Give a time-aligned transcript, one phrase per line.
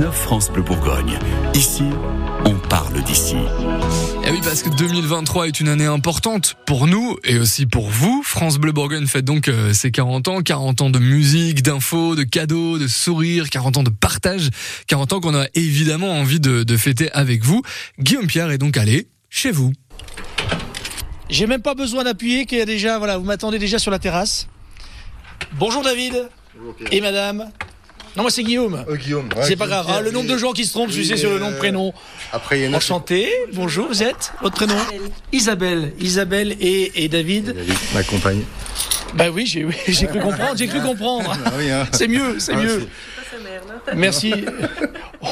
[0.00, 1.18] 6-9 France Bleu Bourgogne.
[1.52, 1.82] Ici,
[2.46, 3.34] on parle d'ici.
[3.34, 7.90] Et eh oui, parce que 2023 est une année importante pour nous et aussi pour
[7.90, 8.22] vous.
[8.22, 10.40] France Bleu Bourgogne fête donc euh, ses 40 ans.
[10.40, 14.48] 40 ans de musique, d'infos, de cadeaux, de sourires, 40 ans de partage.
[14.86, 17.60] 40 ans qu'on a évidemment envie de, de fêter avec vous.
[17.98, 19.72] Guillaume Pierre est donc allé chez vous.
[21.28, 23.98] J'ai même pas besoin d'appuyer, qu'il y a déjà, voilà, vous m'attendez déjà sur la
[23.98, 24.48] terrasse.
[25.58, 26.30] Bonjour David.
[26.90, 27.50] Et madame.
[28.16, 28.84] Non, moi c'est Guillaume.
[28.88, 29.28] Oh, Guillaume.
[29.42, 29.86] c'est pas grave.
[29.88, 31.92] Hein, le nombre de gens qui se trompent, je sais, sur le nom de prénom.
[32.32, 32.76] Après, il y en a.
[32.76, 33.28] Enchanté.
[33.52, 34.74] Bonjour, vous êtes Votre prénom
[35.32, 35.92] Isabelle.
[36.00, 37.52] Isabelle et, David.
[37.54, 38.42] David m'accompagne.
[39.14, 40.56] Bah oui, j'ai cru comprendre.
[40.56, 41.36] J'ai cru comprendre.
[41.44, 41.86] Ah hein.
[41.92, 42.88] C'est mieux, c'est mieux.
[43.96, 44.34] Merci.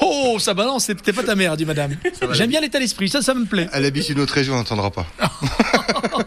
[0.00, 1.96] Oh, ça balance, c'était pas ta mère, dit madame.
[2.32, 3.68] J'aime bien l'état d'esprit, ça, ça me plaît.
[3.72, 5.06] Elle habite une autre région, on n'entendra pas.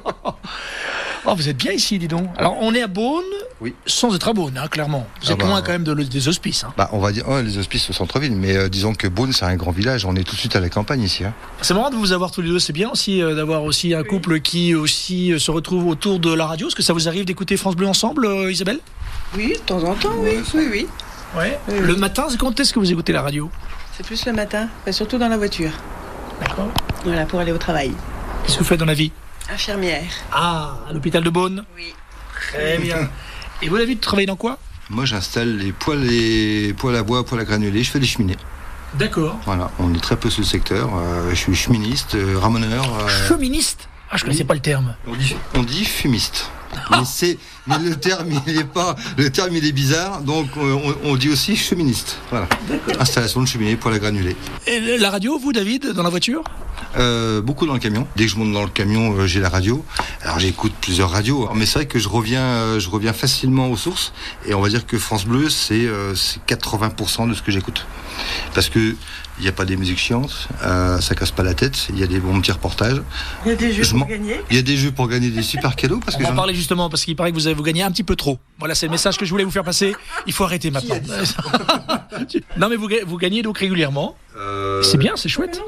[1.30, 2.30] Oh, vous êtes bien ici, dis donc.
[2.38, 3.22] Alors, on est à Beaune,
[3.60, 3.76] oui.
[3.86, 5.06] sans être à Beaune, hein, clairement.
[5.22, 6.64] Vous êtes ah loin bah, quand même de, des hospices.
[6.64, 6.74] Hein.
[6.78, 9.44] Bah, on va dire, oh, les hospices au centre-ville, mais euh, disons que Beaune, c'est
[9.44, 10.06] un grand village.
[10.06, 11.26] On est tout de suite à la campagne ici.
[11.26, 11.34] Hein.
[11.62, 12.60] C'est marrant de vous avoir tous les deux.
[12.60, 16.34] C'est bien aussi euh, d'avoir aussi un couple qui aussi euh, se retrouve autour de
[16.34, 16.70] la radio.
[16.70, 18.80] Est-ce que ça vous arrive d'écouter France Bleu ensemble, Isabelle?
[19.36, 20.40] Oui, de temps en temps, oui.
[20.54, 20.88] Oui, oui.
[21.38, 21.60] Ouais.
[21.68, 23.52] Le matin, quand est-ce que vous écoutez la radio?
[23.98, 25.72] C'est plus le matin, surtout dans la voiture.
[26.40, 26.70] D'accord.
[27.04, 27.92] Voilà, pour aller au travail.
[28.46, 29.12] Qu'est-ce que vous faites dans la vie?
[29.50, 30.04] Infirmière.
[30.32, 31.94] Ah, à l'hôpital de Beaune Oui.
[32.52, 33.10] Très bien.
[33.62, 34.58] Et vous, David, travaillez dans quoi?
[34.90, 38.38] Moi, j'installe les poêles, les poêles à bois, poêles à granulés, je fais des cheminées.
[38.94, 39.38] D'accord.
[39.46, 40.90] Voilà, on est très peu sur le secteur.
[40.96, 42.86] Euh, je suis cheministe, euh, ramoneur.
[43.00, 43.28] Euh...
[43.28, 43.90] Cheministe?
[44.10, 44.96] Ah, je ne connaissais pas le terme.
[45.54, 46.50] On dit, fumiste.
[46.92, 50.96] Mais, c'est, mais le terme, il est pas, le terme, il est bizarre, donc on,
[51.04, 52.18] on dit aussi cheministe.
[52.30, 52.48] Voilà.
[53.00, 54.38] Installation de cheminée, poêle à granulés.
[54.68, 56.44] Et la radio, vous, David, dans la voiture?
[56.98, 58.08] Euh, beaucoup dans le camion.
[58.16, 59.84] Dès que je monte dans le camion, euh, j'ai la radio.
[60.22, 63.78] Alors j'écoute plusieurs radios, mais c'est vrai que je reviens, euh, je reviens facilement aux
[63.78, 64.14] sources.
[64.46, 65.88] Et on va dire que France Bleu, c'est
[66.48, 67.86] 80% de ce que j'écoute.
[68.54, 68.96] Parce que
[69.40, 72.04] il n'y a pas des musiques chiantes, euh, ça casse pas la tête, il y
[72.04, 73.02] a des bons petits reportages.
[73.46, 75.44] Il y a des jeux pour gagner Il y a des jeux pour gagner des
[75.44, 76.00] super cadeaux.
[76.04, 77.92] Parce On va en parler justement, parce qu'il paraît que vous, avez, vous gagnez un
[77.92, 78.40] petit peu trop.
[78.58, 79.96] Voilà, c'est le message que je voulais vous faire passer.
[80.26, 80.96] Il faut arrêter maintenant.
[82.58, 84.16] non mais vous, vous gagnez donc régulièrement.
[84.40, 85.60] Euh, c'est bien, c'est chouette.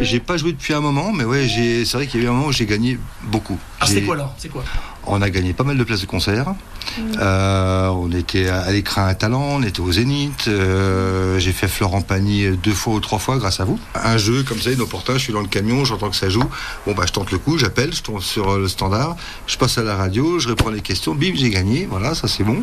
[0.00, 2.32] J'ai pas joué depuis un moment, mais ouais, c'est vrai qu'il y a eu un
[2.32, 3.58] moment où j'ai gagné beaucoup.
[3.80, 4.34] Ah, c'est quoi alors?
[4.38, 4.64] C'est quoi?
[5.06, 6.54] On a gagné pas mal de places de concert.
[6.96, 7.02] Mm.
[7.20, 10.46] Euh, on était à l'écran à Talent, on était au Zénith.
[10.48, 13.78] Euh, j'ai fait Florent Pagny deux fois ou trois fois grâce à vous.
[13.94, 16.44] Un jeu comme ça, inopportun, je suis dans le camion, j'entends que ça joue.
[16.86, 19.16] Bon, bah, je tente le coup, j'appelle, je tombe sur le standard,
[19.46, 21.86] je passe à la radio, je réponds les questions, bim, j'ai gagné.
[21.90, 22.62] Voilà, ça c'est bon.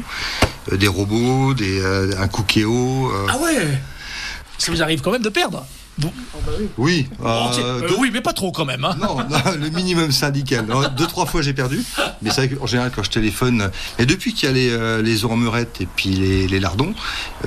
[0.72, 1.84] des robots, des,
[2.18, 3.12] un Cookéo.
[3.30, 3.80] ah ouais?
[4.62, 5.66] Ça vous arrive quand même de perdre.
[6.78, 7.08] Oui.
[7.24, 8.86] Euh, euh, oui, mais pas trop quand même.
[8.86, 8.96] Hein.
[9.00, 9.18] Non,
[9.60, 10.66] le minimum syndical.
[10.98, 11.84] deux, trois fois j'ai perdu.
[12.22, 13.72] Mais c'est vrai qu'en général, quand je téléphone.
[14.00, 16.10] Et depuis qu'il y a les, euh, les et puis
[16.48, 16.94] les, lardons,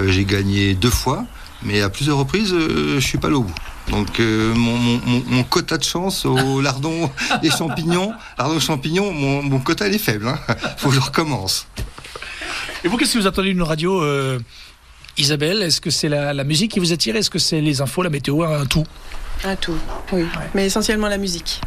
[0.07, 1.25] j'ai gagné deux fois.
[1.63, 3.55] Mais à plusieurs reprises, je suis pas allé au bout.
[3.91, 7.11] Donc mon, quota de chance aux lardons
[7.43, 8.13] et champignons,
[8.61, 10.29] champignons, mon, quota il est faible.
[10.29, 10.39] Hein.
[10.79, 11.67] Faut que je recommence.
[12.83, 14.03] Et vous, qu'est-ce que vous attendez d'une radio
[15.17, 17.17] Isabelle, est-ce que c'est la, musique qui vous attire?
[17.17, 18.85] Est-ce que c'est les infos, la météo, un tout?
[19.45, 19.77] Un tout,
[20.13, 20.25] oui.
[20.55, 21.61] Mais essentiellement la musique.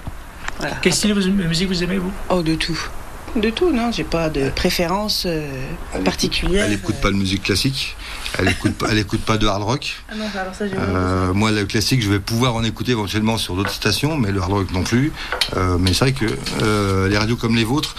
[0.82, 2.12] Quel style de musique vous aimez, vous?
[2.30, 2.80] Oh, de tout.
[3.36, 5.48] De tout, non, j'ai pas de préférence euh,
[6.04, 6.66] particulière.
[6.66, 7.96] Elle écoute pas de musique classique?
[8.40, 10.04] Elle écoute, elle écoute pas de hard rock.
[10.10, 13.56] Ah non, alors ça, euh, moi, le classique, je vais pouvoir en écouter éventuellement sur
[13.56, 15.12] d'autres stations, mais le hard rock non plus.
[15.56, 16.26] Euh, mais c'est vrai que
[16.62, 17.96] euh, les radios comme les vôtres,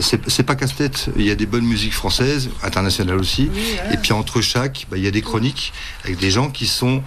[0.00, 1.10] c'est pas casse-tête.
[1.16, 3.50] Il y a des bonnes musiques françaises, internationales aussi.
[3.92, 5.72] Et puis entre chaque, bah, il y a des chroniques
[6.04, 7.02] avec des gens qui sont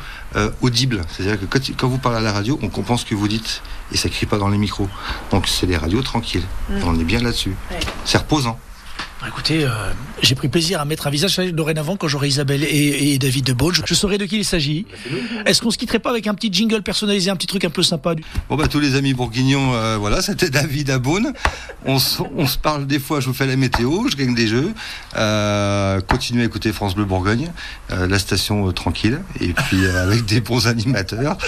[0.61, 1.01] audibles.
[1.09, 3.61] C'est-à-dire que quand, vous parlez à la radio, on comprend ce que vous dites
[3.91, 4.89] et ça crie pas dans les micros.
[5.31, 6.45] Donc c'est des radios tranquilles.
[6.69, 6.73] Mm.
[6.85, 7.55] On est bien là-dessus.
[8.05, 8.59] C'est reposant.
[9.23, 9.69] Bah, écoutez, euh,
[10.21, 13.73] j'ai pris plaisir à mettre un visage dorénavant quand j'aurai Isabelle et, David de Beaune.
[13.73, 14.85] Je, saurai de qui il s'agit.
[15.45, 17.83] Est-ce qu'on se quitterait pas avec un petit jingle personnalisé, un petit truc un peu
[17.83, 18.15] sympa
[18.49, 21.31] Bon bah tous les amis bourguignons, euh, voilà, c'était David à Beaune.
[21.85, 24.73] On, se parle des fois, je vous fais la météo, je gagne des jeux.
[25.15, 27.49] Euh, continuez à écouter France Bleu Bourgogne,
[27.89, 31.37] la station tranquille, et puis avec des bons animateurs.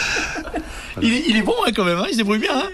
[1.01, 2.56] Il, est, bon hein, quand même, hein, il se débrouille bien.
[2.56, 2.69] Hein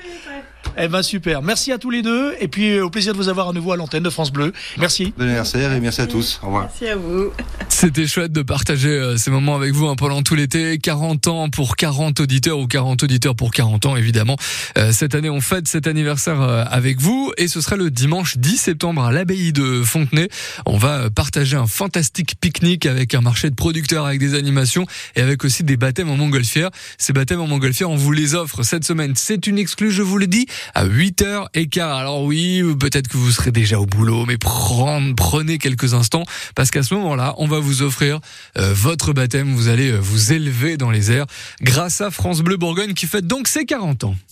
[0.78, 1.42] eh ben super.
[1.42, 3.72] Merci à tous les deux et puis euh, au plaisir de vous avoir à nouveau
[3.72, 4.54] à l'antenne de France Bleu.
[4.78, 5.14] Merci.
[5.18, 6.40] Bon anniversaire et merci à tous.
[6.44, 6.64] Au revoir.
[6.64, 7.32] Merci à vous.
[7.70, 10.78] C'était chouette de partager euh, ces moments avec vous hein, pendant tout l'été.
[10.80, 14.38] 40 ans pour 40 auditeurs ou 40 auditeurs pour 40 ans évidemment.
[14.78, 18.58] Euh, cette année on fête cet anniversaire avec vous et ce sera le dimanche 10
[18.58, 20.30] septembre à l'abbaye de Fontenay.
[20.66, 24.86] On va partager un fantastique pique-nique avec un marché de producteurs avec des animations
[25.16, 26.70] et avec aussi des baptêmes en montgolfière.
[26.98, 29.14] Ces baptêmes en montgolfière on vous les offre cette semaine.
[29.16, 30.48] C'est une exclue, je vous le dis.
[30.76, 31.82] À 8h15.
[31.82, 36.24] Alors oui, peut-être que vous serez déjà au boulot, mais prenez quelques instants
[36.56, 38.20] parce qu'à ce moment-là, on va vous offrir
[38.58, 39.54] euh, votre baptême.
[39.54, 41.26] Vous allez euh, vous élever dans les airs
[41.62, 44.16] grâce à France Bleu Bourgogne qui fête donc ses 40 ans.